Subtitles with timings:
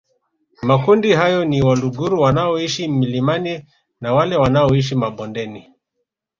[0.61, 3.65] Makundi hayo ni Waluguru wanaoishi milimani
[4.01, 5.73] na wale wanaoishi mabondeni